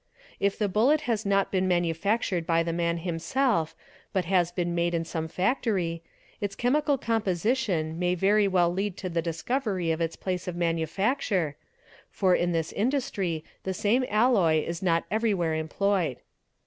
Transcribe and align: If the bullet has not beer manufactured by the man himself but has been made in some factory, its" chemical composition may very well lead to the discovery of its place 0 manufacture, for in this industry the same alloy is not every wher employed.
If 0.39 0.57
the 0.57 0.67
bullet 0.67 1.01
has 1.01 1.27
not 1.27 1.51
beer 1.51 1.61
manufactured 1.61 2.47
by 2.47 2.63
the 2.63 2.73
man 2.73 2.97
himself 2.97 3.75
but 4.11 4.25
has 4.25 4.51
been 4.51 4.73
made 4.73 4.95
in 4.95 5.05
some 5.05 5.27
factory, 5.27 6.01
its" 6.39 6.55
chemical 6.55 6.97
composition 6.97 7.99
may 7.99 8.15
very 8.15 8.47
well 8.47 8.73
lead 8.73 8.97
to 8.97 9.09
the 9.09 9.21
discovery 9.21 9.91
of 9.91 10.01
its 10.01 10.15
place 10.15 10.45
0 10.45 10.57
manufacture, 10.57 11.55
for 12.09 12.33
in 12.33 12.51
this 12.51 12.71
industry 12.71 13.43
the 13.61 13.75
same 13.75 14.03
alloy 14.09 14.63
is 14.65 14.81
not 14.81 15.03
every 15.11 15.35
wher 15.35 15.53
employed. 15.53 16.17